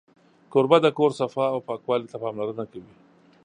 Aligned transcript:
کوربه 0.51 0.77
د 0.81 0.87
کور 0.97 1.11
صفا 1.19 1.45
او 1.53 1.59
پاکوالي 1.67 2.07
ته 2.11 2.17
پاملرنه 2.23 2.65
کوي. 2.71 2.93